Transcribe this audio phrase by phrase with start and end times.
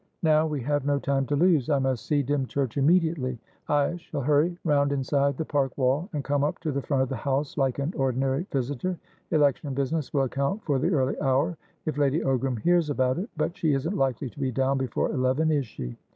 [0.23, 1.69] Now, we have no time to lose.
[1.69, 3.37] I must see Dymchurch immediately.
[3.69, 7.09] I shall hurry round inside the park wall, and come up to the front of
[7.09, 8.97] the house, like an ordinary visitor.
[9.29, 13.55] Election business will account for the early hour, if Lady Ogram hears about it; but
[13.55, 15.95] she isn't likely to be down before eleven, is she?